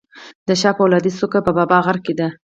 [0.47, 2.27] د شاه فولادي څوکه په بابا غر کې ده